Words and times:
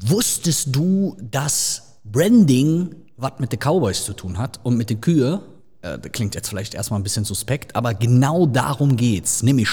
Wusstest 0.00 0.68
du, 0.74 1.16
dass 1.20 1.98
Branding 2.04 2.94
was 3.16 3.32
mit 3.38 3.52
den 3.52 3.58
Cowboys 3.58 4.04
zu 4.04 4.12
tun 4.12 4.38
hat 4.38 4.60
und 4.62 4.76
mit 4.76 4.90
den 4.90 5.00
Kühe? 5.00 5.42
Äh, 5.82 5.98
das 5.98 6.12
klingt 6.12 6.34
jetzt 6.34 6.48
vielleicht 6.48 6.74
erstmal 6.74 7.00
ein 7.00 7.02
bisschen 7.02 7.24
suspekt, 7.24 7.74
aber 7.74 7.94
genau 7.94 8.46
darum 8.46 8.96
geht's. 8.96 9.42
Nämlich 9.42 9.68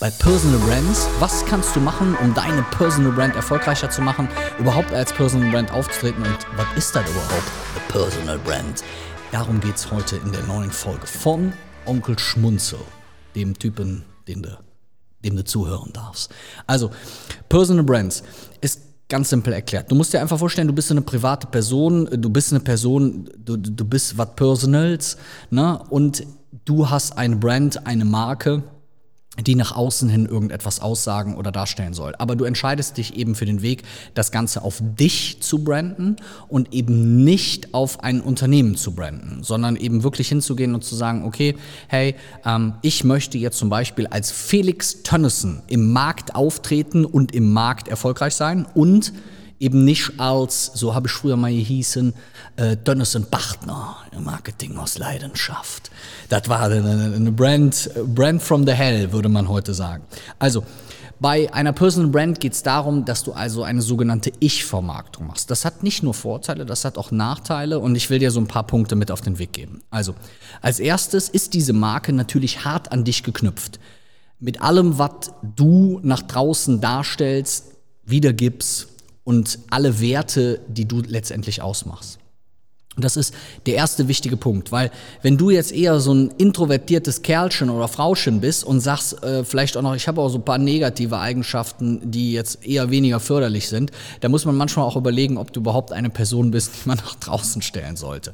bei 0.00 0.10
Personal 0.10 0.58
Brands. 0.60 1.06
Was 1.20 1.44
kannst 1.44 1.76
du 1.76 1.80
machen, 1.80 2.16
um 2.22 2.32
deine 2.34 2.62
Personal 2.76 3.12
Brand 3.12 3.36
erfolgreicher 3.36 3.90
zu 3.90 4.00
machen, 4.00 4.28
überhaupt 4.58 4.92
als 4.92 5.12
Personal 5.12 5.50
Brand 5.50 5.70
aufzutreten 5.72 6.22
und 6.22 6.38
was 6.56 6.66
ist 6.76 6.94
das 6.94 7.08
überhaupt, 7.08 7.50
eine 7.74 7.92
Personal 7.92 8.38
Brand? 8.38 8.82
Darum 9.30 9.60
geht's 9.60 9.90
heute 9.90 10.16
in 10.16 10.32
der 10.32 10.42
neuen 10.44 10.70
Folge 10.70 11.06
von 11.06 11.52
Onkel 11.84 12.18
Schmunzel, 12.18 12.80
dem 13.34 13.58
Typen, 13.58 14.04
den 14.26 14.42
du, 14.42 14.58
dem 15.22 15.36
du 15.36 15.44
zuhören 15.44 15.92
darfst. 15.92 16.32
Also, 16.66 16.90
Personal 17.48 17.84
Brands 17.84 18.22
ist 18.60 18.85
Ganz 19.08 19.30
simpel 19.30 19.52
erklärt. 19.52 19.90
Du 19.90 19.94
musst 19.94 20.12
dir 20.12 20.20
einfach 20.20 20.38
vorstellen, 20.38 20.66
du 20.66 20.74
bist 20.74 20.90
eine 20.90 21.02
private 21.02 21.46
Person, 21.46 22.08
du 22.10 22.28
bist 22.28 22.52
eine 22.52 22.60
Person, 22.60 23.30
du, 23.38 23.56
du 23.56 23.84
bist 23.84 24.18
was 24.18 24.34
Personals, 24.34 25.16
ne? 25.50 25.80
Und 25.90 26.26
du 26.64 26.90
hast 26.90 27.16
eine 27.16 27.36
Brand, 27.36 27.86
eine 27.86 28.04
Marke, 28.04 28.64
die 29.40 29.54
nach 29.54 29.74
außen 29.74 30.08
hin 30.08 30.26
irgendetwas 30.26 30.80
aussagen 30.80 31.36
oder 31.36 31.52
darstellen 31.52 31.94
soll. 31.94 32.14
Aber 32.18 32.36
du 32.36 32.44
entscheidest 32.44 32.96
dich 32.96 33.16
eben 33.16 33.34
für 33.34 33.46
den 33.46 33.62
Weg, 33.62 33.82
das 34.14 34.30
Ganze 34.30 34.62
auf 34.62 34.80
dich 34.80 35.38
zu 35.40 35.62
branden 35.64 36.16
und 36.48 36.72
eben 36.72 37.24
nicht 37.24 37.74
auf 37.74 38.02
ein 38.02 38.20
Unternehmen 38.20 38.76
zu 38.76 38.92
branden, 38.92 39.42
sondern 39.42 39.76
eben 39.76 40.02
wirklich 40.02 40.28
hinzugehen 40.28 40.74
und 40.74 40.84
zu 40.84 40.94
sagen, 40.94 41.24
okay, 41.24 41.56
hey, 41.88 42.14
ähm, 42.44 42.74
ich 42.82 43.04
möchte 43.04 43.38
jetzt 43.38 43.58
zum 43.58 43.68
Beispiel 43.68 44.06
als 44.06 44.30
Felix 44.30 45.02
Tönnissen 45.02 45.62
im 45.68 45.92
Markt 45.92 46.34
auftreten 46.34 47.04
und 47.04 47.34
im 47.34 47.52
Markt 47.52 47.88
erfolgreich 47.88 48.34
sein 48.34 48.66
und 48.74 49.12
eben 49.58 49.84
nicht 49.84 50.18
als, 50.18 50.66
so 50.74 50.94
habe 50.94 51.06
ich 51.06 51.12
früher 51.12 51.36
mal 51.36 51.50
gehießen, 51.50 52.14
äh, 52.56 52.76
Dönnesen 52.76 53.26
Partner 53.30 53.96
im 54.12 54.24
Marketing 54.24 54.76
aus 54.76 54.98
Leidenschaft. 54.98 55.90
Das 56.28 56.48
war 56.48 56.62
eine, 56.62 57.12
eine 57.14 57.32
Brand, 57.32 57.90
Brand 58.06 58.42
from 58.42 58.66
the 58.66 58.72
Hell, 58.72 59.12
würde 59.12 59.28
man 59.28 59.48
heute 59.48 59.74
sagen. 59.74 60.04
Also, 60.38 60.64
bei 61.18 61.50
einer 61.54 61.72
Personal 61.72 62.10
Brand 62.10 62.40
geht 62.40 62.52
es 62.52 62.62
darum, 62.62 63.06
dass 63.06 63.24
du 63.24 63.32
also 63.32 63.62
eine 63.62 63.80
sogenannte 63.80 64.32
Ich-Vermarktung 64.38 65.26
machst. 65.26 65.50
Das 65.50 65.64
hat 65.64 65.82
nicht 65.82 66.02
nur 66.02 66.12
Vorteile, 66.12 66.66
das 66.66 66.84
hat 66.84 66.98
auch 66.98 67.10
Nachteile 67.10 67.78
und 67.78 67.94
ich 67.96 68.10
will 68.10 68.18
dir 68.18 68.30
so 68.30 68.38
ein 68.38 68.46
paar 68.46 68.66
Punkte 68.66 68.96
mit 68.96 69.10
auf 69.10 69.22
den 69.22 69.38
Weg 69.38 69.54
geben. 69.54 69.82
Also, 69.90 70.14
als 70.60 70.78
erstes 70.78 71.30
ist 71.30 71.54
diese 71.54 71.72
Marke 71.72 72.12
natürlich 72.12 72.66
hart 72.66 72.92
an 72.92 73.04
dich 73.04 73.22
geknüpft. 73.22 73.80
Mit 74.38 74.60
allem, 74.60 74.98
was 74.98 75.32
du 75.42 76.00
nach 76.02 76.20
draußen 76.20 76.82
darstellst, 76.82 77.72
wiedergibst, 78.04 78.88
und 79.26 79.58
alle 79.70 80.00
Werte, 80.00 80.60
die 80.68 80.86
du 80.86 81.02
letztendlich 81.02 81.60
ausmachst. 81.60 82.20
Und 82.94 83.04
das 83.04 83.18
ist 83.18 83.34
der 83.66 83.74
erste 83.74 84.08
wichtige 84.08 84.38
Punkt, 84.38 84.72
weil 84.72 84.90
wenn 85.20 85.36
du 85.36 85.50
jetzt 85.50 85.72
eher 85.72 86.00
so 86.00 86.14
ein 86.14 86.30
introvertiertes 86.38 87.20
Kerlchen 87.20 87.68
oder 87.68 87.88
Frauchen 87.88 88.40
bist 88.40 88.64
und 88.64 88.80
sagst 88.80 89.22
äh, 89.22 89.44
vielleicht 89.44 89.76
auch 89.76 89.82
noch, 89.82 89.94
ich 89.94 90.08
habe 90.08 90.22
auch 90.22 90.30
so 90.30 90.38
ein 90.38 90.44
paar 90.44 90.56
negative 90.56 91.18
Eigenschaften, 91.18 92.10
die 92.10 92.32
jetzt 92.32 92.64
eher 92.64 92.90
weniger 92.90 93.20
förderlich 93.20 93.68
sind, 93.68 93.90
da 94.20 94.30
muss 94.30 94.46
man 94.46 94.56
manchmal 94.56 94.86
auch 94.86 94.96
überlegen, 94.96 95.36
ob 95.36 95.52
du 95.52 95.60
überhaupt 95.60 95.92
eine 95.92 96.08
Person 96.08 96.52
bist, 96.52 96.70
die 96.72 96.88
man 96.88 96.96
nach 97.04 97.16
draußen 97.16 97.60
stellen 97.60 97.96
sollte. 97.96 98.32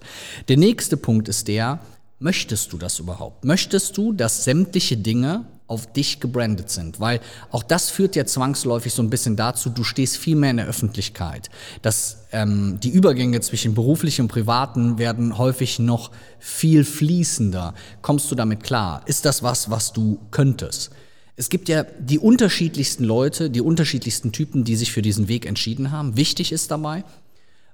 Der 0.48 0.58
nächste 0.58 0.96
Punkt 0.96 1.28
ist 1.28 1.48
der, 1.48 1.80
möchtest 2.20 2.72
du 2.72 2.77
das 2.77 3.00
überhaupt? 3.00 3.44
Möchtest 3.44 3.96
du, 3.96 4.12
dass 4.12 4.44
sämtliche 4.44 4.98
Dinge 4.98 5.46
auf 5.72 5.90
dich 5.90 6.20
gebrandet 6.20 6.68
sind, 6.68 7.00
weil 7.00 7.20
auch 7.50 7.62
das 7.62 7.88
führt 7.88 8.14
ja 8.14 8.26
zwangsläufig 8.26 8.92
so 8.92 9.02
ein 9.02 9.08
bisschen 9.08 9.36
dazu, 9.36 9.70
du 9.70 9.84
stehst 9.84 10.18
viel 10.18 10.36
mehr 10.36 10.50
in 10.50 10.58
der 10.58 10.66
Öffentlichkeit. 10.66 11.48
Dass 11.80 12.26
ähm, 12.30 12.78
die 12.82 12.90
Übergänge 12.90 13.40
zwischen 13.40 13.74
beruflichen 13.74 14.22
und 14.22 14.28
privaten 14.28 14.98
werden 14.98 15.38
häufig 15.38 15.78
noch 15.78 16.10
viel 16.38 16.84
fließender. 16.84 17.72
Kommst 18.02 18.30
du 18.30 18.34
damit 18.34 18.62
klar? 18.62 19.00
Ist 19.06 19.24
das 19.24 19.42
was, 19.42 19.70
was 19.70 19.94
du 19.94 20.20
könntest? 20.30 20.90
Es 21.36 21.48
gibt 21.48 21.70
ja 21.70 21.84
die 21.84 22.18
unterschiedlichsten 22.18 23.05
Leute, 23.05 23.48
die 23.48 23.62
unterschiedlichsten 23.62 24.32
Typen, 24.32 24.64
die 24.64 24.77
sich 24.77 24.92
für 24.92 25.00
diesen 25.00 25.28
Weg 25.28 25.46
entschieden 25.46 25.90
haben. 25.90 26.18
Wichtig 26.18 26.52
ist 26.52 26.70
dabei, 26.70 27.05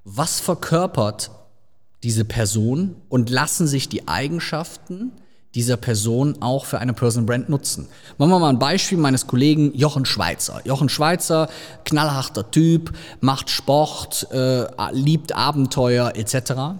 was 0.05 0.39
verkörpert 0.39 1.31
diese 2.01 2.23
Person 2.23 2.95
und 3.09 3.29
lassen 3.29 3.67
sich 3.67 3.89
die 3.89 4.07
Eigenschaften 4.07 5.11
dieser 5.55 5.77
Person 5.77 6.41
auch 6.41 6.65
für 6.65 6.79
eine 6.79 6.93
Personal 6.93 7.25
Brand 7.25 7.49
nutzen. 7.49 7.87
Machen 8.17 8.31
wir 8.31 8.39
mal 8.39 8.49
ein 8.49 8.59
Beispiel 8.59 8.97
meines 8.97 9.25
Kollegen 9.25 9.75
Jochen 9.75 10.05
Schweizer. 10.05 10.61
Jochen 10.63 10.89
Schweizer, 10.89 11.49
knallharter 11.85 12.51
Typ, 12.51 12.93
macht 13.19 13.49
Sport, 13.49 14.27
äh, 14.31 14.65
liebt 14.91 15.35
Abenteuer 15.35 16.13
etc. 16.15 16.77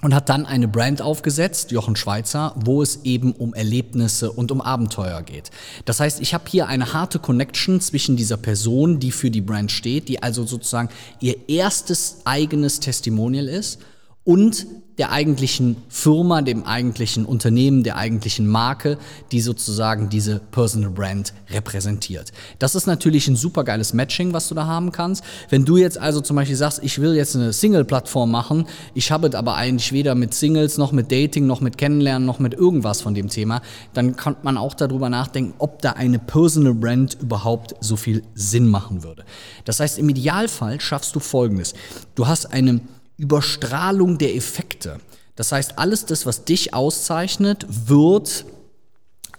Und 0.00 0.14
hat 0.14 0.28
dann 0.28 0.46
eine 0.46 0.68
Brand 0.68 1.02
aufgesetzt, 1.02 1.72
Jochen 1.72 1.96
Schweizer, 1.96 2.54
wo 2.54 2.82
es 2.82 3.00
eben 3.02 3.32
um 3.32 3.52
Erlebnisse 3.52 4.30
und 4.30 4.52
um 4.52 4.60
Abenteuer 4.60 5.22
geht. 5.22 5.50
Das 5.84 5.98
heißt, 5.98 6.20
ich 6.20 6.34
habe 6.34 6.44
hier 6.46 6.68
eine 6.68 6.92
harte 6.92 7.18
Connection 7.18 7.80
zwischen 7.80 8.16
dieser 8.16 8.36
Person, 8.36 9.00
die 9.00 9.10
für 9.10 9.32
die 9.32 9.40
Brand 9.40 9.72
steht, 9.72 10.08
die 10.08 10.22
also 10.22 10.46
sozusagen 10.46 10.88
ihr 11.18 11.48
erstes 11.48 12.18
eigenes 12.24 12.78
Testimonial 12.78 13.48
ist, 13.48 13.80
und 14.22 14.66
der 14.98 15.12
eigentlichen 15.12 15.76
Firma, 15.88 16.42
dem 16.42 16.64
eigentlichen 16.64 17.24
Unternehmen, 17.24 17.84
der 17.84 17.96
eigentlichen 17.96 18.46
Marke, 18.48 18.98
die 19.30 19.40
sozusagen 19.40 20.08
diese 20.08 20.40
Personal 20.50 20.90
Brand 20.90 21.32
repräsentiert. 21.50 22.32
Das 22.58 22.74
ist 22.74 22.86
natürlich 22.86 23.28
ein 23.28 23.36
super 23.36 23.62
geiles 23.62 23.92
Matching, 23.92 24.32
was 24.32 24.48
du 24.48 24.54
da 24.54 24.66
haben 24.66 24.90
kannst. 24.90 25.22
Wenn 25.50 25.64
du 25.64 25.76
jetzt 25.76 25.98
also 25.98 26.20
zum 26.20 26.36
Beispiel 26.36 26.56
sagst, 26.56 26.80
ich 26.82 27.00
will 27.00 27.14
jetzt 27.14 27.36
eine 27.36 27.52
Single-Plattform 27.52 28.30
machen, 28.30 28.66
ich 28.94 29.12
habe 29.12 29.28
es 29.28 29.34
aber 29.34 29.54
eigentlich 29.54 29.92
weder 29.92 30.16
mit 30.16 30.34
Singles 30.34 30.78
noch 30.78 30.90
mit 30.90 31.12
Dating 31.12 31.46
noch 31.46 31.60
mit 31.60 31.78
Kennenlernen 31.78 32.26
noch 32.26 32.40
mit 32.40 32.54
irgendwas 32.54 33.00
von 33.00 33.14
dem 33.14 33.28
Thema, 33.28 33.62
dann 33.94 34.16
kann 34.16 34.36
man 34.42 34.58
auch 34.58 34.74
darüber 34.74 35.08
nachdenken, 35.08 35.54
ob 35.58 35.80
da 35.80 35.92
eine 35.92 36.18
Personal 36.18 36.74
Brand 36.74 37.16
überhaupt 37.20 37.74
so 37.80 37.96
viel 37.96 38.22
Sinn 38.34 38.66
machen 38.66 39.04
würde. 39.04 39.24
Das 39.64 39.78
heißt, 39.78 39.98
im 39.98 40.08
Idealfall 40.08 40.80
schaffst 40.80 41.14
du 41.14 41.20
Folgendes. 41.20 41.74
Du 42.14 42.26
hast 42.26 42.52
eine 42.52 42.80
Überstrahlung 43.18 44.16
der 44.16 44.34
Effekte. 44.34 44.98
Das 45.36 45.52
heißt, 45.52 45.78
alles 45.78 46.06
das, 46.06 46.24
was 46.24 46.44
dich 46.44 46.72
auszeichnet, 46.72 47.66
wird 47.68 48.46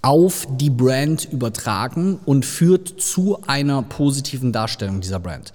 auf 0.02 0.48
die 0.52 0.70
Brand 0.70 1.28
übertragen 1.32 2.20
und 2.26 2.46
führt 2.46 3.02
zu 3.02 3.42
einer 3.48 3.82
positiven 3.82 4.54
Darstellung 4.54 5.02
dieser 5.02 5.20
Brand. 5.20 5.52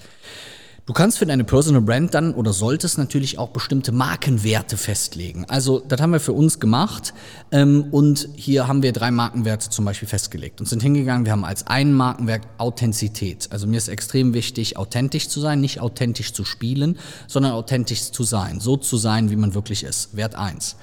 Du 0.86 0.92
kannst 0.92 1.16
für 1.16 1.24
deine 1.24 1.44
Personal 1.44 1.80
Brand 1.80 2.12
dann 2.12 2.34
oder 2.34 2.52
solltest 2.52 2.98
natürlich 2.98 3.38
auch 3.38 3.48
bestimmte 3.48 3.90
Markenwerte 3.90 4.76
festlegen. 4.76 5.46
Also 5.48 5.78
das 5.78 5.98
haben 5.98 6.10
wir 6.10 6.20
für 6.20 6.34
uns 6.34 6.60
gemacht 6.60 7.14
ähm, 7.52 7.86
und 7.90 8.28
hier 8.34 8.68
haben 8.68 8.82
wir 8.82 8.92
drei 8.92 9.10
Markenwerte 9.10 9.70
zum 9.70 9.86
Beispiel 9.86 10.06
festgelegt 10.06 10.60
und 10.60 10.66
sind 10.66 10.82
hingegangen. 10.82 11.24
Wir 11.24 11.32
haben 11.32 11.46
als 11.46 11.66
einen 11.68 11.94
Markenwert 11.94 12.46
Authentizität. 12.58 13.48
Also 13.50 13.66
mir 13.66 13.78
ist 13.78 13.88
extrem 13.88 14.34
wichtig, 14.34 14.76
authentisch 14.76 15.30
zu 15.30 15.40
sein, 15.40 15.62
nicht 15.62 15.80
authentisch 15.80 16.34
zu 16.34 16.44
spielen, 16.44 16.98
sondern 17.28 17.52
authentisch 17.52 18.12
zu 18.12 18.22
sein, 18.22 18.60
so 18.60 18.76
zu 18.76 18.98
sein, 18.98 19.30
wie 19.30 19.36
man 19.36 19.54
wirklich 19.54 19.84
ist. 19.84 20.14
Wert 20.14 20.34
eins. 20.34 20.76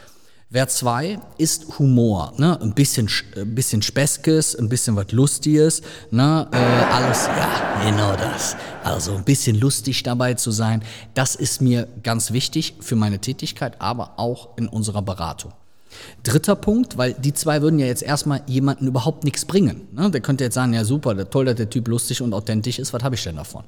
Wert 0.54 0.70
2 0.70 1.18
ist 1.38 1.80
Humor, 1.80 2.34
ne? 2.36 2.60
ein 2.60 2.74
bisschen, 2.74 3.08
ein 3.38 3.56
bisschen 3.56 3.82
Speskes, 3.82 4.54
ein 4.54 4.68
bisschen 4.68 4.98
was 4.98 5.14
Lustiges, 5.14 5.82
ne? 6.12 6.46
Äh, 6.52 6.58
alles, 6.58 7.28
ja, 7.28 7.82
genau 7.86 8.18
das. 8.18 8.58
Also 8.84 9.16
ein 9.16 9.24
bisschen 9.24 9.58
lustig 9.58 10.04
dabei 10.04 10.34
zu 10.34 10.52
sein, 10.52 10.84
das 11.14 11.36
ist 11.36 11.62
mir 11.62 11.88
ganz 12.04 12.34
wichtig 12.34 12.76
für 12.82 12.98
meine 12.98 13.20
Tätigkeit, 13.20 13.80
aber 13.80 14.20
auch 14.20 14.58
in 14.58 14.68
unserer 14.68 15.02
Beratung. 15.02 15.54
Dritter 16.24 16.58
Punkt, 16.58 16.98
weil 16.98 17.14
die 17.14 17.34
zwei 17.34 17.62
würden 17.62 17.80
ja 17.80 17.86
jetzt 17.86 18.04
erstmal 18.04 18.42
jemanden 18.46 18.88
überhaupt 18.88 19.24
nichts 19.24 19.46
bringen. 19.46 19.88
Ne? 19.94 20.12
Der 20.12 20.20
könnte 20.20 20.44
jetzt 20.44 20.56
sagen, 20.56 20.74
ja 20.74 20.84
super, 20.84 21.30
toll, 21.30 21.46
dass 21.46 21.56
der 21.56 21.70
Typ 21.70 21.88
lustig 21.88 22.22
und 22.22 22.34
authentisch 22.34 22.78
ist, 22.78 22.92
was 22.92 23.02
habe 23.04 23.16
ich 23.16 23.24
denn 23.24 23.38
davon? 23.38 23.64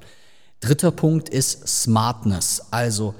Dritter 0.60 0.90
Punkt 0.90 1.30
ist 1.30 1.66
Smartness, 1.66 2.66
also 2.70 3.14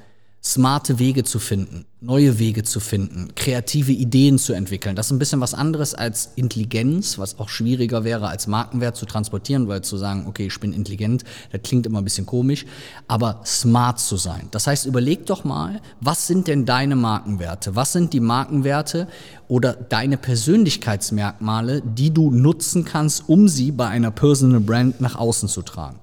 smarte 0.44 0.98
Wege 0.98 1.24
zu 1.24 1.38
finden, 1.38 1.86
neue 2.02 2.38
Wege 2.38 2.64
zu 2.64 2.78
finden, 2.78 3.34
kreative 3.34 3.92
Ideen 3.92 4.38
zu 4.38 4.52
entwickeln. 4.52 4.94
Das 4.94 5.06
ist 5.06 5.12
ein 5.12 5.18
bisschen 5.18 5.40
was 5.40 5.54
anderes 5.54 5.94
als 5.94 6.32
Intelligenz, 6.36 7.18
was 7.18 7.38
auch 7.38 7.48
schwieriger 7.48 8.04
wäre 8.04 8.28
als 8.28 8.46
Markenwert 8.46 8.94
zu 8.94 9.06
transportieren, 9.06 9.68
weil 9.68 9.80
zu 9.80 9.96
sagen, 9.96 10.26
okay, 10.28 10.46
ich 10.48 10.60
bin 10.60 10.74
intelligent, 10.74 11.24
das 11.50 11.62
klingt 11.62 11.86
immer 11.86 12.02
ein 12.02 12.04
bisschen 12.04 12.26
komisch, 12.26 12.66
aber 13.08 13.40
smart 13.46 13.98
zu 14.00 14.18
sein. 14.18 14.48
Das 14.50 14.66
heißt, 14.66 14.84
überleg 14.84 15.24
doch 15.24 15.44
mal, 15.44 15.80
was 16.02 16.26
sind 16.26 16.46
denn 16.46 16.66
deine 16.66 16.94
Markenwerte? 16.94 17.74
Was 17.74 17.94
sind 17.94 18.12
die 18.12 18.20
Markenwerte 18.20 19.08
oder 19.48 19.72
deine 19.72 20.18
Persönlichkeitsmerkmale, 20.18 21.80
die 21.80 22.12
du 22.12 22.30
nutzen 22.30 22.84
kannst, 22.84 23.30
um 23.30 23.48
sie 23.48 23.72
bei 23.72 23.88
einer 23.88 24.10
Personal 24.10 24.60
Brand 24.60 25.00
nach 25.00 25.16
außen 25.16 25.48
zu 25.48 25.62
tragen? 25.62 26.00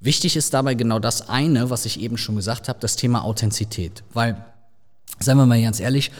Wichtig 0.00 0.36
ist 0.36 0.54
dabei 0.54 0.74
genau 0.74 0.98
das 0.98 1.28
eine, 1.28 1.70
was 1.70 1.84
ich 1.84 2.00
eben 2.00 2.18
schon 2.18 2.36
gesagt 2.36 2.68
habe, 2.68 2.78
das 2.80 2.96
Thema 2.96 3.24
Authentizität. 3.24 4.04
Weil, 4.14 4.44
seien 5.18 5.36
wir 5.36 5.46
mal 5.46 5.60
ganz 5.60 5.80
ehrlich, 5.80 6.12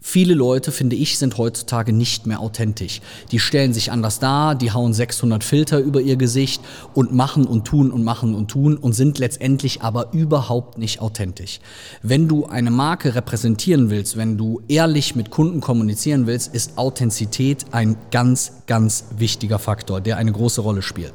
Viele 0.00 0.32
Leute, 0.32 0.70
finde 0.70 0.94
ich, 0.94 1.18
sind 1.18 1.36
heutzutage 1.38 1.92
nicht 1.92 2.26
mehr 2.26 2.38
authentisch. 2.40 3.02
Die 3.32 3.40
stellen 3.40 3.74
sich 3.74 3.90
anders 3.92 4.20
dar, 4.20 4.54
die 4.54 4.70
hauen 4.70 4.94
600 4.94 5.42
Filter 5.42 5.80
über 5.80 6.00
ihr 6.00 6.16
Gesicht 6.16 6.62
und 6.94 7.12
machen 7.12 7.46
und 7.46 7.66
tun 7.66 7.90
und 7.90 8.04
machen 8.04 8.34
und 8.34 8.48
tun 8.48 8.76
und 8.76 8.94
sind 8.94 9.18
letztendlich 9.18 9.82
aber 9.82 10.12
überhaupt 10.12 10.78
nicht 10.78 11.00
authentisch. 11.00 11.58
Wenn 12.00 12.26
du 12.28 12.46
eine 12.46 12.70
Marke 12.70 13.16
repräsentieren 13.16 13.90
willst, 13.90 14.16
wenn 14.16 14.38
du 14.38 14.62
ehrlich 14.68 15.16
mit 15.16 15.30
Kunden 15.30 15.60
kommunizieren 15.60 16.26
willst, 16.26 16.54
ist 16.54 16.78
Authentizität 16.78 17.66
ein 17.72 17.96
ganz, 18.12 18.52
ganz 18.66 19.04
wichtiger 19.16 19.58
Faktor, 19.58 20.00
der 20.00 20.16
eine 20.16 20.32
große 20.32 20.60
Rolle 20.60 20.80
spielt. 20.80 21.12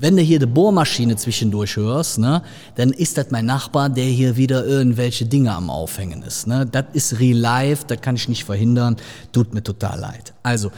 Wenn 0.00 0.16
du 0.16 0.22
hier 0.22 0.38
die 0.38 0.46
Bohrmaschine 0.46 1.16
zwischendurch 1.16 1.76
hörst, 1.76 2.18
ne, 2.18 2.42
dann 2.76 2.88
ist 2.88 3.18
das 3.18 3.30
mein 3.30 3.44
Nachbar, 3.44 3.90
der 3.90 4.06
hier 4.06 4.34
wieder 4.38 4.64
irgendwelche 4.64 5.26
Dinge 5.26 5.52
am 5.52 5.68
Aufhängen 5.68 6.22
ist. 6.22 6.46
Ne. 6.46 6.64
Das 6.64 6.86
ist 6.94 7.20
real 7.20 7.36
life, 7.36 7.84
das 7.86 8.00
kann 8.00 8.16
ich 8.16 8.26
nicht 8.26 8.44
verhindern, 8.44 8.96
tut 9.32 9.52
mir 9.52 9.62
total 9.62 10.00
leid. 10.00 10.32
Also, 10.42 10.72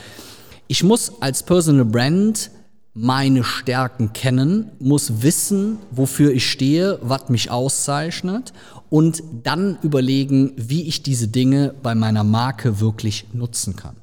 ich 0.66 0.82
muss 0.82 1.12
als 1.20 1.44
Personal 1.44 1.84
Brand 1.84 2.50
meine 2.94 3.44
Stärken 3.44 4.12
kennen, 4.12 4.72
muss 4.80 5.22
wissen, 5.22 5.78
wofür 5.92 6.32
ich 6.32 6.50
stehe, 6.50 6.98
was 7.00 7.28
mich 7.28 7.48
auszeichnet 7.48 8.52
und 8.90 9.22
dann 9.44 9.78
überlegen, 9.82 10.52
wie 10.56 10.82
ich 10.88 11.04
diese 11.04 11.28
Dinge 11.28 11.76
bei 11.80 11.94
meiner 11.94 12.24
Marke 12.24 12.80
wirklich 12.80 13.26
nutzen 13.32 13.76
kann. 13.76 13.94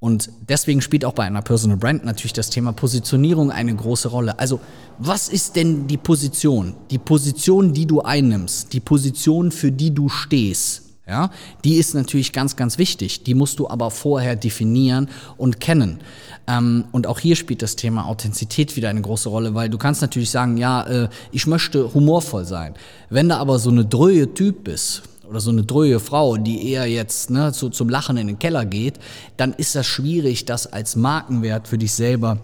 Und 0.00 0.30
deswegen 0.48 0.80
spielt 0.80 1.04
auch 1.04 1.12
bei 1.12 1.24
einer 1.24 1.42
Personal 1.42 1.76
Brand 1.76 2.04
natürlich 2.04 2.32
das 2.32 2.50
Thema 2.50 2.72
Positionierung 2.72 3.50
eine 3.50 3.74
große 3.74 4.08
Rolle. 4.08 4.38
Also, 4.38 4.60
was 4.98 5.28
ist 5.28 5.56
denn 5.56 5.88
die 5.88 5.96
Position? 5.96 6.74
Die 6.90 6.98
Position, 6.98 7.72
die 7.72 7.86
du 7.86 8.02
einnimmst, 8.02 8.72
die 8.72 8.80
Position, 8.80 9.50
für 9.50 9.72
die 9.72 9.92
du 9.92 10.08
stehst, 10.08 10.82
ja, 11.08 11.30
die 11.64 11.76
ist 11.76 11.94
natürlich 11.94 12.34
ganz, 12.34 12.54
ganz 12.54 12.76
wichtig. 12.76 13.24
Die 13.24 13.34
musst 13.34 13.58
du 13.58 13.68
aber 13.68 13.90
vorher 13.90 14.36
definieren 14.36 15.08
und 15.38 15.58
kennen. 15.58 16.00
Ähm, 16.46 16.84
und 16.92 17.06
auch 17.06 17.18
hier 17.18 17.34
spielt 17.34 17.62
das 17.62 17.76
Thema 17.76 18.04
Authentizität 18.04 18.76
wieder 18.76 18.90
eine 18.90 19.00
große 19.00 19.30
Rolle, 19.30 19.54
weil 19.54 19.70
du 19.70 19.78
kannst 19.78 20.02
natürlich 20.02 20.30
sagen, 20.30 20.58
ja, 20.58 20.82
äh, 20.86 21.08
ich 21.32 21.46
möchte 21.46 21.94
humorvoll 21.94 22.44
sein. 22.44 22.74
Wenn 23.08 23.30
du 23.30 23.36
aber 23.36 23.58
so 23.58 23.70
eine 23.70 23.86
dröhe 23.86 24.34
Typ 24.34 24.64
bist, 24.64 25.02
oder 25.28 25.40
so 25.40 25.50
eine 25.50 25.64
dröhe 25.64 26.00
Frau, 26.00 26.36
die 26.36 26.70
eher 26.70 26.86
jetzt 26.86 27.30
ne, 27.30 27.52
zu, 27.52 27.68
zum 27.68 27.88
Lachen 27.88 28.16
in 28.16 28.26
den 28.26 28.38
Keller 28.38 28.64
geht, 28.64 28.98
dann 29.36 29.52
ist 29.52 29.74
das 29.74 29.86
schwierig, 29.86 30.44
das 30.46 30.66
als 30.66 30.96
Markenwert 30.96 31.68
für 31.68 31.78
dich 31.78 31.92
selber 31.92 32.38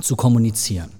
zu 0.00 0.16
kommunizieren. 0.16 0.90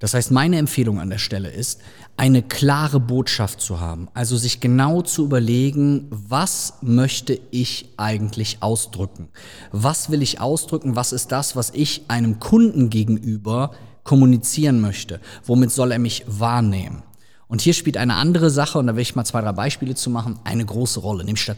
Das 0.00 0.14
heißt, 0.14 0.30
meine 0.30 0.56
Empfehlung 0.56 0.98
an 0.98 1.10
der 1.10 1.18
Stelle 1.18 1.50
ist, 1.50 1.80
eine 2.16 2.42
klare 2.42 3.00
Botschaft 3.00 3.60
zu 3.60 3.80
haben. 3.80 4.08
Also 4.14 4.36
sich 4.36 4.60
genau 4.60 5.02
zu 5.02 5.24
überlegen, 5.24 6.06
was 6.10 6.74
möchte 6.80 7.38
ich 7.50 7.90
eigentlich 7.98 8.62
ausdrücken? 8.62 9.28
Was 9.72 10.10
will 10.10 10.22
ich 10.22 10.40
ausdrücken? 10.40 10.96
Was 10.96 11.12
ist 11.12 11.32
das, 11.32 11.54
was 11.54 11.70
ich 11.70 12.04
einem 12.08 12.40
Kunden 12.40 12.88
gegenüber 12.88 13.72
kommunizieren 14.02 14.80
möchte? 14.80 15.20
Womit 15.44 15.70
soll 15.70 15.92
er 15.92 15.98
mich 15.98 16.24
wahrnehmen? 16.26 17.02
Und 17.50 17.60
hier 17.60 17.74
spielt 17.74 17.96
eine 17.96 18.14
andere 18.14 18.48
Sache, 18.48 18.78
und 18.78 18.86
da 18.86 18.94
will 18.94 19.02
ich 19.02 19.16
mal 19.16 19.24
zwei, 19.24 19.40
drei 19.40 19.52
Beispiele 19.52 19.96
zu 19.96 20.08
machen, 20.08 20.38
eine 20.44 20.64
große 20.64 21.00
Rolle, 21.00 21.24
nämlich 21.24 21.44
das, 21.44 21.56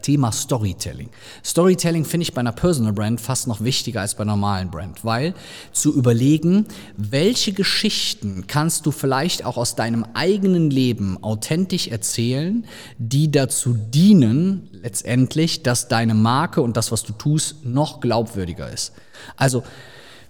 Thema 0.00 0.32
Storytelling. 0.32 1.10
Storytelling 1.44 2.06
finde 2.06 2.22
ich 2.22 2.32
bei 2.32 2.40
einer 2.40 2.52
Personal 2.52 2.94
Brand 2.94 3.20
fast 3.20 3.46
noch 3.46 3.60
wichtiger 3.60 4.00
als 4.00 4.14
bei 4.14 4.22
einer 4.22 4.32
normalen 4.32 4.70
Brand, 4.70 5.04
weil 5.04 5.34
zu 5.72 5.94
überlegen, 5.94 6.66
welche 6.96 7.52
Geschichten 7.52 8.46
kannst 8.46 8.86
du 8.86 8.90
vielleicht 8.90 9.44
auch 9.44 9.58
aus 9.58 9.76
deinem 9.76 10.06
eigenen 10.14 10.70
Leben 10.70 11.22
authentisch 11.22 11.88
erzählen, 11.88 12.64
die 12.96 13.30
dazu 13.30 13.74
dienen, 13.74 14.70
letztendlich, 14.72 15.62
dass 15.62 15.88
deine 15.88 16.14
Marke 16.14 16.62
und 16.62 16.78
das, 16.78 16.90
was 16.90 17.02
du 17.02 17.12
tust, 17.12 17.66
noch 17.66 18.00
glaubwürdiger 18.00 18.72
ist. 18.72 18.94
Also, 19.36 19.62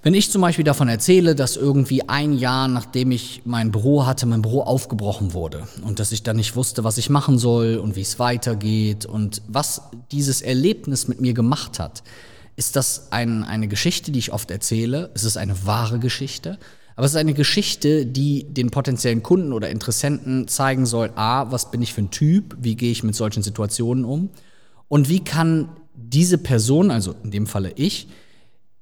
wenn 0.04 0.12
ich 0.12 0.30
zum 0.30 0.42
Beispiel 0.42 0.66
davon 0.66 0.88
erzähle, 0.88 1.34
dass 1.34 1.56
irgendwie 1.56 2.06
ein 2.10 2.34
Jahr 2.34 2.68
nachdem 2.68 3.10
ich 3.10 3.40
mein 3.46 3.72
Büro 3.72 4.04
hatte, 4.04 4.26
mein 4.26 4.42
Büro 4.42 4.60
aufgebrochen 4.60 5.32
wurde 5.32 5.66
und 5.82 5.98
dass 5.98 6.12
ich 6.12 6.22
dann 6.22 6.36
nicht 6.36 6.56
wusste, 6.56 6.84
was 6.84 6.98
ich 6.98 7.08
machen 7.08 7.38
soll 7.38 7.78
und 7.78 7.96
wie 7.96 8.02
es 8.02 8.18
weitergeht 8.18 9.06
und 9.06 9.40
was 9.48 9.80
dieses 10.12 10.42
Erlebnis 10.42 11.08
mit 11.08 11.22
mir 11.22 11.32
gemacht 11.32 11.78
hat, 11.78 12.02
ist 12.54 12.76
das 12.76 13.12
ein, 13.12 13.44
eine 13.44 13.66
Geschichte, 13.66 14.12
die 14.12 14.18
ich 14.18 14.32
oft 14.32 14.50
erzähle. 14.50 15.10
Es 15.14 15.24
ist 15.24 15.38
eine 15.38 15.66
wahre 15.66 15.98
Geschichte. 15.98 16.58
Aber 16.96 17.06
es 17.06 17.12
ist 17.12 17.18
eine 17.18 17.34
Geschichte, 17.34 18.04
die 18.04 18.44
den 18.44 18.70
potenziellen 18.70 19.22
Kunden 19.22 19.54
oder 19.54 19.70
Interessenten 19.70 20.48
zeigen 20.48 20.84
soll, 20.84 21.12
a, 21.16 21.50
was 21.50 21.70
bin 21.70 21.80
ich 21.80 21.94
für 21.94 22.02
ein 22.02 22.10
Typ, 22.10 22.56
wie 22.60 22.76
gehe 22.76 22.92
ich 22.92 23.02
mit 23.04 23.16
solchen 23.16 23.42
Situationen 23.42 24.04
um 24.04 24.28
und 24.88 25.08
wie 25.08 25.24
kann 25.24 25.70
diese 25.96 26.36
Person, 26.36 26.90
also 26.90 27.14
in 27.24 27.30
dem 27.30 27.46
Falle 27.46 27.72
ich, 27.74 28.06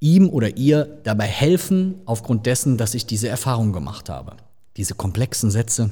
ihm 0.03 0.29
oder 0.29 0.57
ihr 0.57 0.99
dabei 1.05 1.27
helfen, 1.27 1.95
aufgrund 2.05 2.45
dessen, 2.47 2.77
dass 2.77 2.95
ich 2.95 3.07
diese 3.07 3.29
Erfahrung 3.29 3.73
gemacht 3.73 4.09
habe. 4.09 4.37
Diese 4.77 4.95
komplexen 4.95 5.51
Sätze, 5.51 5.91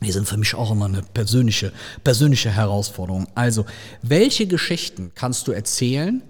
die 0.00 0.12
sind 0.12 0.28
für 0.28 0.36
mich 0.36 0.54
auch 0.54 0.70
immer 0.70 0.86
eine 0.86 1.02
persönliche, 1.02 1.72
persönliche 2.04 2.50
Herausforderung. 2.50 3.26
Also, 3.34 3.66
welche 4.02 4.46
Geschichten 4.46 5.12
kannst 5.14 5.48
du 5.48 5.52
erzählen, 5.52 6.22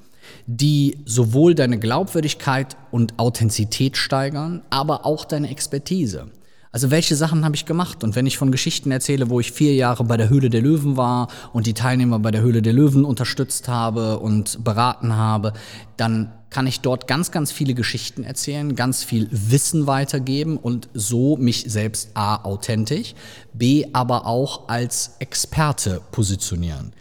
die 0.46 0.98
sowohl 1.04 1.54
deine 1.54 1.78
Glaubwürdigkeit 1.78 2.76
und 2.90 3.18
Authentizität 3.18 3.96
steigern, 3.96 4.62
aber 4.70 5.04
auch 5.04 5.24
deine 5.24 5.50
Expertise? 5.50 6.28
Also 6.72 6.90
welche 6.90 7.14
Sachen 7.16 7.44
habe 7.44 7.54
ich 7.54 7.66
gemacht? 7.66 8.02
Und 8.02 8.16
wenn 8.16 8.26
ich 8.26 8.38
von 8.38 8.50
Geschichten 8.50 8.90
erzähle, 8.90 9.28
wo 9.28 9.40
ich 9.40 9.52
vier 9.52 9.74
Jahre 9.74 10.04
bei 10.04 10.16
der 10.16 10.30
Höhle 10.30 10.48
der 10.48 10.62
Löwen 10.62 10.96
war 10.96 11.28
und 11.52 11.66
die 11.66 11.74
Teilnehmer 11.74 12.18
bei 12.18 12.30
der 12.30 12.40
Höhle 12.40 12.62
der 12.62 12.72
Löwen 12.72 13.04
unterstützt 13.04 13.68
habe 13.68 14.18
und 14.18 14.64
beraten 14.64 15.14
habe, 15.14 15.52
dann 15.98 16.32
kann 16.48 16.66
ich 16.66 16.80
dort 16.80 17.06
ganz, 17.06 17.30
ganz 17.30 17.52
viele 17.52 17.74
Geschichten 17.74 18.24
erzählen, 18.24 18.74
ganz 18.74 19.04
viel 19.04 19.28
Wissen 19.30 19.86
weitergeben 19.86 20.56
und 20.56 20.88
so 20.94 21.36
mich 21.36 21.64
selbst 21.68 22.10
A 22.14 22.42
authentisch, 22.42 23.14
B 23.52 23.86
aber 23.92 24.26
auch 24.26 24.68
als 24.68 25.16
Experte 25.18 26.00
positionieren. 26.10 26.94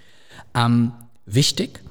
Ähm, 0.54 0.92
wichtig, 1.26 1.82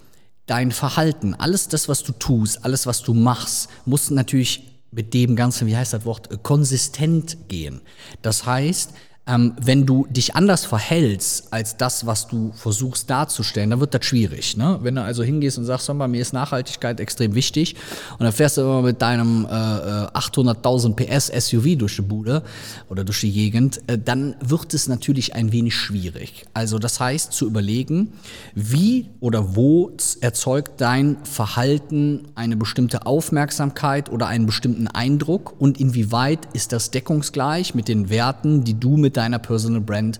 dein 0.47 0.71
Verhalten, 0.73 1.35
alles 1.35 1.69
das, 1.69 1.88
was 1.88 2.03
du 2.03 2.12
tust, 2.12 2.65
alles, 2.65 2.87
was 2.87 3.03
du 3.03 3.15
machst, 3.15 3.71
muss 3.87 4.11
natürlich 4.11 4.70
mit 4.93 5.15
dem 5.15 5.37
Ganzen, 5.37 5.67
wie 5.67 5.77
heißt 5.77 5.93
das 5.93 6.05
Wort, 6.05 6.43
konsistent 6.43 7.49
gehen. 7.49 7.81
Das 8.23 8.47
heißt, 8.47 8.93
ähm, 9.31 9.55
wenn 9.61 9.87
du 9.87 10.06
dich 10.11 10.35
anders 10.35 10.65
verhältst 10.65 11.53
als 11.53 11.77
das, 11.77 12.06
was 12.06 12.27
du 12.27 12.53
versuchst 12.55 13.09
darzustellen, 13.09 13.71
dann 13.71 13.81
wird 13.81 13.94
das 13.94 14.05
schwierig. 14.05 14.56
Ne? 14.56 14.79
Wenn 14.82 14.97
du 14.97 15.03
also 15.03 15.23
hingehst 15.23 15.59
und 15.59 15.65
sagst, 15.65 15.88
mal, 15.93 16.09
mir 16.09 16.21
ist 16.21 16.32
Nachhaltigkeit 16.32 16.99
extrem 17.00 17.35
wichtig 17.35 17.77
und 18.19 18.25
dann 18.25 18.32
fährst 18.32 18.56
du 18.56 18.62
immer 18.62 18.82
mit 18.82 19.00
deinem 19.00 19.44
äh, 19.44 19.49
800.000 19.49 21.00
äh, 21.00 21.19
PS 21.19 21.27
SUV 21.49 21.79
durch 21.79 21.97
die 21.97 22.03
Bude 22.03 22.43
oder 22.88 23.05
durch 23.05 23.21
die 23.21 23.32
Gegend, 23.32 23.81
äh, 23.87 23.99
dann 23.99 24.35
wird 24.41 24.75
es 24.75 24.88
natürlich 24.88 25.35
ein 25.35 25.53
wenig 25.53 25.76
schwierig. 25.76 26.47
Also 26.53 26.78
das 26.78 26.99
heißt, 26.99 27.33
zu 27.33 27.47
überlegen, 27.47 28.12
wie 28.55 29.09
oder 29.21 29.55
wo 29.55 29.93
erzeugt 30.21 30.81
dein 30.81 31.19
Verhalten 31.25 32.28
eine 32.35 32.57
bestimmte 32.57 33.07
Aufmerksamkeit 33.07 34.11
oder 34.11 34.26
einen 34.26 34.47
bestimmten 34.47 34.88
Eindruck 34.88 35.55
und 35.61 35.78
inwieweit 35.78 36.49
ist 36.52 36.73
das 36.73 36.90
deckungsgleich 36.90 37.75
mit 37.75 37.88
den 37.88 38.11
Werten, 38.11 38.64
die 38.64 38.78
du 38.78 38.97
mit 38.97 39.20
deiner 39.21 39.39
Personal 39.39 39.83
Brand 39.83 40.19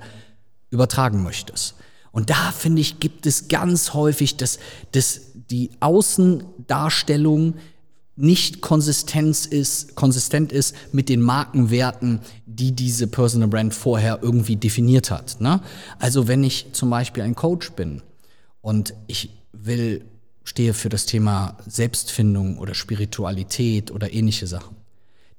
übertragen 0.69 1.23
möchtest. 1.23 1.75
Und 2.13 2.29
da 2.29 2.53
finde 2.53 2.83
ich, 2.83 3.01
gibt 3.01 3.27
es 3.27 3.49
ganz 3.49 3.95
häufig, 3.95 4.37
dass, 4.37 4.59
dass 4.93 5.23
die 5.51 5.71
Außendarstellung 5.81 7.55
nicht 8.17 8.61
Konsistenz 8.61 9.47
ist, 9.47 9.95
konsistent 9.95 10.53
ist 10.53 10.77
mit 10.93 11.09
den 11.09 11.23
Markenwerten, 11.23 12.21
die 12.45 12.73
diese 12.73 13.07
Personal 13.07 13.49
Brand 13.49 13.75
vorher 13.75 14.19
irgendwie 14.21 14.57
definiert 14.57 15.11
hat. 15.11 15.41
Ne? 15.41 15.63
Also 15.99 16.29
wenn 16.29 16.45
ich 16.45 16.67
zum 16.73 16.91
Beispiel 16.91 17.23
ein 17.23 17.35
Coach 17.35 17.71
bin 17.73 18.03
und 18.61 18.93
ich 19.07 19.31
will, 19.53 20.05
stehe 20.45 20.75
für 20.75 20.91
das 20.91 21.07
Thema 21.07 21.57
Selbstfindung 21.67 22.59
oder 22.59 22.75
Spiritualität 22.75 23.91
oder 23.91 24.13
ähnliche 24.13 24.47
Sachen, 24.47 24.77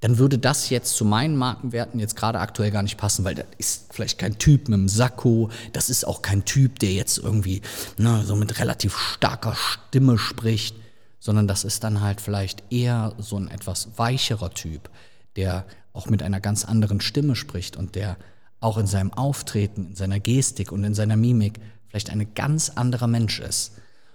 dann 0.02 0.18
würde 0.18 0.40
das 0.40 0.70
jetzt 0.70 0.96
zu 0.96 1.06
meinen 1.06 1.38
Markenwerten 1.38 2.00
jetzt 2.00 2.16
gerade 2.16 2.40
aktuell 2.40 2.72
gar 2.72 2.84
nicht 2.84 2.98
passen, 2.98 3.24
weil 3.24 3.36
das 3.36 3.46
ist 3.58 3.94
vielleicht 3.94 4.18
kein 4.18 4.38
Typ 4.38 4.68
mit 4.68 4.78
einem 4.78 4.90
Sakko, 4.90 5.50
das 5.74 5.90
ist 5.90 6.06
auch 6.06 6.22
kein 6.22 6.44
Typ, 6.44 6.80
der 6.80 6.92
jetzt 6.92 7.20
irgendwie 7.20 7.62
ne, 7.98 8.24
so 8.26 8.36
mit 8.36 8.60
relativ 8.60 8.98
starker 8.98 9.56
Stimme 9.56 10.18
spricht, 10.18 10.76
sondern 11.20 11.48
das 11.48 11.64
ist 11.64 11.84
dann 11.84 12.02
halt 12.02 12.20
vielleicht 12.20 12.64
eher 12.72 13.14
so 13.20 13.38
ein 13.38 13.48
etwas 13.48 13.90
weicherer 13.98 14.50
Typ, 14.50 14.90
der 15.36 15.66
auch 15.94 16.08
mit 16.08 16.24
einer 16.24 16.42
ganz 16.42 16.66
anderen 16.66 17.00
Stimme 17.00 17.36
spricht 17.36 17.78
und 17.78 17.94
der 17.94 18.18
auch 18.60 18.80
in 18.80 18.88
seinem 18.88 19.14
Auftreten, 19.14 19.90
in 19.90 19.96
seiner 19.96 20.20
Gestik 20.20 20.72
und 20.72 20.84
in 20.84 20.96
seiner 20.96 21.16
Mimik 21.16 21.60
vielleicht 21.88 22.10
ein 22.10 22.34
ganz 22.34 22.70
anderer 22.70 23.08
Mensch 23.08 23.40
ist. 23.40 23.74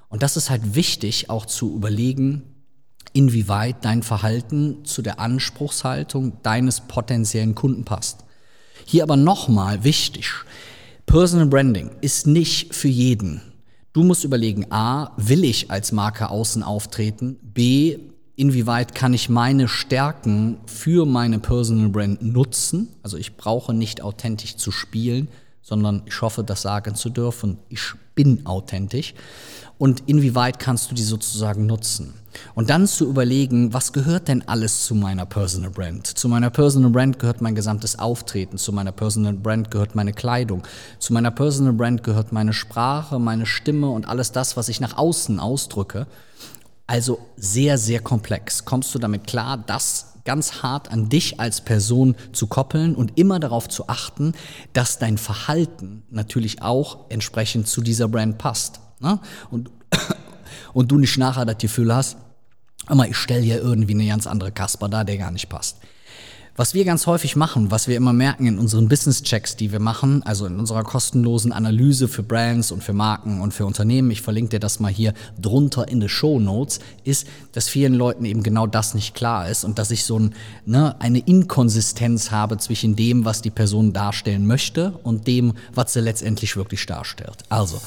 Und 0.08 0.22
das 0.22 0.36
ist 0.36 0.50
halt 0.50 0.74
wichtig 0.74 1.30
auch 1.30 1.46
zu 1.46 1.74
überlegen, 1.74 2.55
inwieweit 3.16 3.84
dein 3.84 4.02
Verhalten 4.02 4.84
zu 4.84 5.00
der 5.00 5.18
Anspruchshaltung 5.18 6.34
deines 6.42 6.82
potenziellen 6.82 7.54
Kunden 7.54 7.84
passt. 7.84 8.24
Hier 8.84 9.02
aber 9.02 9.16
nochmal 9.16 9.84
wichtig, 9.84 10.30
Personal 11.06 11.46
Branding 11.46 11.90
ist 12.02 12.26
nicht 12.26 12.74
für 12.74 12.88
jeden. 12.88 13.40
Du 13.94 14.02
musst 14.02 14.24
überlegen, 14.24 14.70
a, 14.70 15.12
will 15.16 15.44
ich 15.44 15.70
als 15.70 15.92
Marke 15.92 16.28
außen 16.28 16.62
auftreten? 16.62 17.38
B, 17.42 17.98
inwieweit 18.34 18.94
kann 18.94 19.14
ich 19.14 19.30
meine 19.30 19.66
Stärken 19.66 20.58
für 20.66 21.06
meine 21.06 21.38
Personal 21.38 21.88
Brand 21.88 22.20
nutzen? 22.20 22.88
Also 23.02 23.16
ich 23.16 23.38
brauche 23.38 23.72
nicht 23.72 24.02
authentisch 24.02 24.56
zu 24.56 24.70
spielen, 24.70 25.28
sondern 25.66 26.02
ich 26.06 26.22
hoffe, 26.22 26.44
das 26.44 26.62
sagen 26.62 26.94
zu 26.94 27.10
dürfen. 27.10 27.58
Ich 27.68 27.80
bin 28.14 28.46
authentisch. 28.46 29.14
Und 29.78 30.04
inwieweit 30.06 30.60
kannst 30.60 30.90
du 30.90 30.94
die 30.94 31.02
sozusagen 31.02 31.66
nutzen? 31.66 32.14
Und 32.54 32.70
dann 32.70 32.86
zu 32.86 33.04
überlegen, 33.04 33.74
was 33.74 33.92
gehört 33.92 34.28
denn 34.28 34.46
alles 34.46 34.84
zu 34.84 34.94
meiner 34.94 35.26
Personal 35.26 35.70
Brand? 35.70 36.06
Zu 36.06 36.28
meiner 36.28 36.50
Personal 36.50 36.90
Brand 36.92 37.18
gehört 37.18 37.40
mein 37.40 37.56
gesamtes 37.56 37.98
Auftreten, 37.98 38.58
zu 38.58 38.72
meiner 38.72 38.92
Personal 38.92 39.32
Brand 39.32 39.72
gehört 39.72 39.96
meine 39.96 40.12
Kleidung, 40.12 40.62
zu 41.00 41.12
meiner 41.12 41.32
Personal 41.32 41.72
Brand 41.72 42.04
gehört 42.04 42.30
meine 42.30 42.52
Sprache, 42.52 43.18
meine 43.18 43.44
Stimme 43.44 43.90
und 43.90 44.06
alles 44.06 44.30
das, 44.30 44.56
was 44.56 44.68
ich 44.68 44.80
nach 44.80 44.96
außen 44.96 45.40
ausdrücke. 45.40 46.06
Also 46.86 47.18
sehr, 47.36 47.76
sehr 47.76 47.98
komplex. 47.98 48.64
Kommst 48.64 48.94
du 48.94 49.00
damit 49.00 49.26
klar, 49.26 49.58
das 49.66 50.15
ganz 50.26 50.62
hart 50.62 50.90
an 50.90 51.08
dich 51.08 51.40
als 51.40 51.62
Person 51.62 52.14
zu 52.32 52.46
koppeln 52.46 52.94
und 52.94 53.18
immer 53.18 53.40
darauf 53.40 53.68
zu 53.68 53.88
achten, 53.88 54.34
dass 54.74 54.98
dein 54.98 55.16
Verhalten 55.16 56.02
natürlich 56.10 56.60
auch 56.60 57.08
entsprechend 57.08 57.68
zu 57.68 57.80
dieser 57.80 58.08
Brand 58.08 58.36
passt. 58.36 58.80
Ne? 59.00 59.18
Und, 59.50 59.70
und 60.74 60.92
du 60.92 60.98
nicht 60.98 61.16
nachher 61.16 61.46
das 61.46 61.58
Gefühl 61.58 61.94
hast, 61.94 62.18
aber 62.86 63.08
ich 63.08 63.16
stelle 63.16 63.42
hier 63.42 63.60
irgendwie 63.60 63.94
eine 63.94 64.06
ganz 64.06 64.26
andere 64.26 64.52
Kasper 64.52 64.88
da, 64.88 65.04
der 65.04 65.16
gar 65.16 65.30
nicht 65.30 65.48
passt. 65.48 65.78
Was 66.58 66.72
wir 66.72 66.86
ganz 66.86 67.06
häufig 67.06 67.36
machen, 67.36 67.70
was 67.70 67.86
wir 67.86 67.98
immer 67.98 68.14
merken 68.14 68.46
in 68.46 68.58
unseren 68.58 68.88
Business-Checks, 68.88 69.56
die 69.56 69.72
wir 69.72 69.78
machen, 69.78 70.22
also 70.22 70.46
in 70.46 70.58
unserer 70.58 70.84
kostenlosen 70.84 71.52
Analyse 71.52 72.08
für 72.08 72.22
Brands 72.22 72.72
und 72.72 72.82
für 72.82 72.94
Marken 72.94 73.42
und 73.42 73.52
für 73.52 73.66
Unternehmen, 73.66 74.10
ich 74.10 74.22
verlinke 74.22 74.52
dir 74.52 74.58
das 74.58 74.80
mal 74.80 74.90
hier 74.90 75.12
drunter 75.38 75.86
in 75.86 76.00
den 76.00 76.08
Show 76.08 76.40
Notes, 76.40 76.78
ist, 77.04 77.26
dass 77.52 77.68
vielen 77.68 77.92
Leuten 77.92 78.24
eben 78.24 78.42
genau 78.42 78.66
das 78.66 78.94
nicht 78.94 79.14
klar 79.14 79.50
ist 79.50 79.64
und 79.64 79.78
dass 79.78 79.90
ich 79.90 80.04
so 80.04 80.18
ein, 80.18 80.34
ne, 80.64 80.96
eine 80.98 81.18
Inkonsistenz 81.18 82.30
habe 82.30 82.56
zwischen 82.56 82.96
dem, 82.96 83.26
was 83.26 83.42
die 83.42 83.50
Person 83.50 83.92
darstellen 83.92 84.46
möchte 84.46 84.92
und 85.02 85.26
dem, 85.26 85.52
was 85.74 85.92
sie 85.92 86.00
letztendlich 86.00 86.56
wirklich 86.56 86.86
darstellt. 86.86 87.36
Also, 87.50 87.82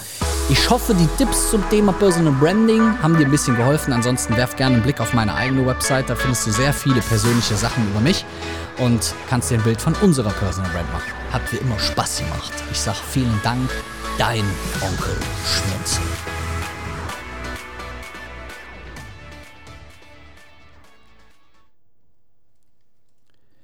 ich 0.52 0.70
hoffe, 0.70 0.94
die 0.94 1.08
Tipps 1.18 1.50
zum 1.50 1.68
Thema 1.72 1.92
Personal 1.94 2.34
Branding 2.34 3.02
haben 3.02 3.18
dir 3.18 3.26
ein 3.26 3.32
bisschen 3.32 3.56
geholfen. 3.56 3.94
Ansonsten 3.94 4.38
werf 4.38 4.56
gerne 4.56 4.76
einen 4.76 4.84
Blick 4.84 5.00
auf 5.00 5.16
meine 5.16 5.34
eigene 5.34 5.66
Website, 5.66 6.08
da 6.08 6.16
findest 6.16 6.46
du 6.46 6.52
sehr 6.52 6.72
viele 6.72 7.02
persönliche 7.02 7.56
Sachen 7.56 7.90
über 7.90 8.00
mich 8.00 8.26
und 8.78 9.14
kannst 9.30 9.52
dir 9.52 9.58
ein 9.58 9.64
Bild 9.64 9.82
von 9.82 9.94
unserer 10.02 10.32
Personal 10.32 10.72
Brand 10.72 10.92
machen. 10.92 11.12
Hat 11.32 11.52
wie 11.52 11.58
immer 11.58 11.80
Spaß 11.80 12.20
gemacht. 12.20 12.54
Ich 12.72 12.80
sage 12.80 13.00
vielen 13.12 13.40
Dank, 13.44 13.70
dein 14.18 14.44
Onkel 14.82 15.18
Schmunzel. 15.46 16.29